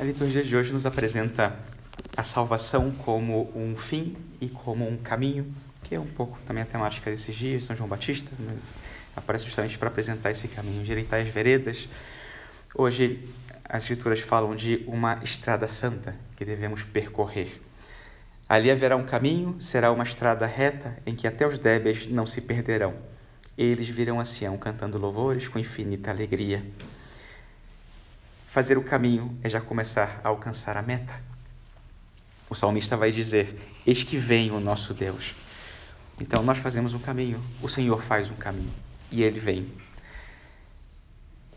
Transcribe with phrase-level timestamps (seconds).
[0.00, 1.54] A liturgia de hoje nos apresenta
[2.16, 6.66] a salvação como um fim e como um caminho, que é um pouco também a
[6.66, 8.56] temática desses dias, São João Batista, né?
[9.14, 11.86] aparece justamente para apresentar esse caminho, endireitar as veredas.
[12.74, 13.28] Hoje
[13.62, 17.60] as escrituras falam de uma estrada santa que devemos percorrer.
[18.48, 22.40] Ali haverá um caminho, será uma estrada reta em que até os débeis não se
[22.40, 22.94] perderão.
[23.56, 26.64] Eles virão a Sião cantando louvores com infinita alegria.
[28.50, 31.14] Fazer o caminho é já começar a alcançar a meta.
[32.48, 35.94] O salmista vai dizer: Eis que vem o nosso Deus.
[36.20, 38.72] Então nós fazemos um caminho, o Senhor faz um caminho
[39.08, 39.72] e ele vem.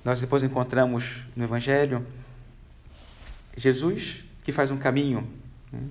[0.05, 2.05] Nós depois encontramos no Evangelho
[3.57, 5.27] Jesus que faz um caminho.
[5.71, 5.81] Né?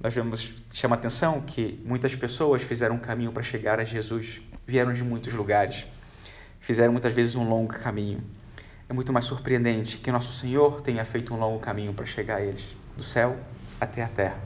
[0.00, 4.92] Nós vemos, chama atenção que muitas pessoas fizeram um caminho para chegar a Jesus, vieram
[4.92, 5.86] de muitos lugares,
[6.60, 8.24] fizeram muitas vezes um longo caminho
[8.88, 12.42] é muito mais surpreendente que nosso Senhor tenha feito um longo caminho para chegar a
[12.42, 13.36] eles, do céu
[13.78, 14.38] até a terra.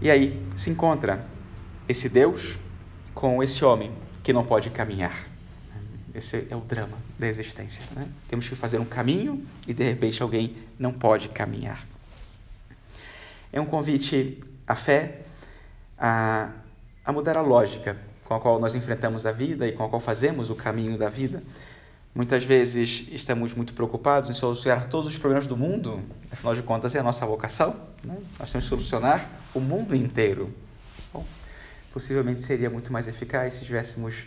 [0.00, 1.24] E aí se encontra
[1.88, 2.58] esse Deus
[3.14, 3.92] com esse homem
[4.22, 5.26] que não pode caminhar.
[6.14, 7.84] Esse é o drama da existência.
[7.94, 8.08] Né?
[8.28, 11.86] Temos que fazer um caminho e de repente alguém não pode caminhar.
[13.52, 15.20] É um convite à fé,
[15.96, 16.50] a,
[17.04, 20.00] a mudar a lógica com a qual nós enfrentamos a vida e com a qual
[20.00, 21.42] fazemos o caminho da vida
[22.18, 26.02] Muitas vezes estamos muito preocupados em solucionar todos os problemas do mundo,
[26.32, 27.76] afinal de contas é a nossa vocação.
[28.04, 28.18] Né?
[28.40, 30.52] Nós temos que solucionar o mundo inteiro.
[31.14, 31.24] Bom,
[31.92, 34.24] possivelmente seria muito mais eficaz se tivéssemos,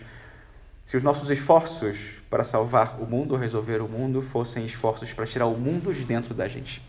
[0.85, 5.47] se os nossos esforços para salvar o mundo, resolver o mundo, fossem esforços para tirar
[5.47, 6.81] o mundo de dentro da gente.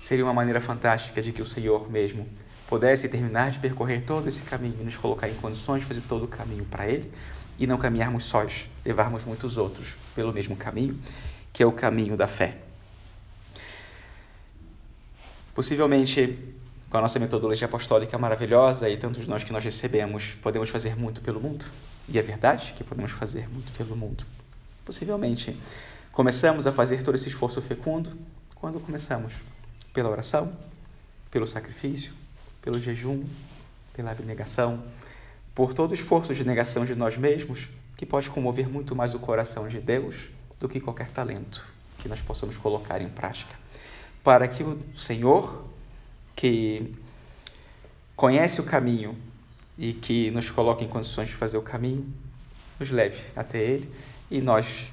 [0.00, 2.26] Seria uma maneira fantástica de que o Senhor mesmo
[2.68, 6.26] pudesse terminar de percorrer todo esse caminho e nos colocar em condições de fazer todo
[6.26, 7.10] o caminho para Ele
[7.58, 10.96] e não caminharmos sós, levarmos muitos outros pelo mesmo caminho,
[11.52, 12.58] que é o caminho da fé.
[15.54, 16.38] Possivelmente,
[16.88, 21.20] com a nossa metodologia apostólica maravilhosa e tantos nós que nós recebemos, podemos fazer muito
[21.20, 21.64] pelo mundo.
[22.06, 24.24] E é verdade que podemos fazer muito pelo mundo.
[24.84, 25.58] Possivelmente,
[26.12, 28.16] começamos a fazer todo esse esforço fecundo
[28.54, 29.32] quando começamos
[29.92, 30.52] pela oração,
[31.30, 32.12] pelo sacrifício,
[32.68, 33.24] pelo jejum,
[33.94, 34.84] pela abnegação,
[35.54, 39.66] por todo esforço de negação de nós mesmos, que pode comover muito mais o coração
[39.66, 40.28] de Deus
[40.60, 43.56] do que qualquer talento que nós possamos colocar em prática.
[44.22, 45.64] Para que o Senhor,
[46.36, 46.94] que
[48.14, 49.16] conhece o caminho
[49.78, 52.06] e que nos coloca em condições de fazer o caminho,
[52.78, 53.90] nos leve até Ele
[54.30, 54.92] e nós,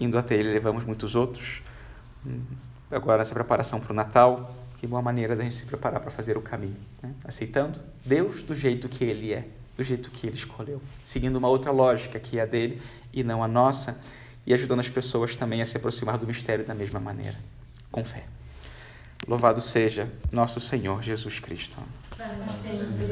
[0.00, 1.60] indo até Ele, levamos muitos outros.
[2.90, 6.38] Agora, nessa preparação para o Natal, que boa maneira da gente se preparar para fazer
[6.38, 7.12] o caminho, né?
[7.24, 9.46] aceitando Deus do jeito que Ele é
[9.76, 12.82] do jeito que ele escolheu, seguindo uma outra lógica que é a dele
[13.14, 13.98] e não a nossa,
[14.46, 17.38] e ajudando as pessoas também a se aproximar do mistério da mesma maneira,
[17.90, 18.24] com fé.
[19.26, 21.78] Louvado seja nosso Senhor Jesus Cristo.